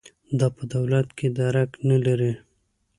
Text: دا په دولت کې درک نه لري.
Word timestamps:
دا 0.39 0.47
په 0.57 0.63
دولت 0.73 1.07
کې 1.17 1.27
درک 1.39 1.69
نه 1.89 1.97
لري. 2.05 2.33